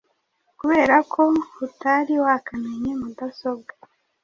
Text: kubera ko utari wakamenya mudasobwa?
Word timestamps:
kubera 0.59 0.95
ko 1.13 1.21
utari 1.65 2.13
wakamenya 2.25 2.91
mudasobwa? 3.01 3.73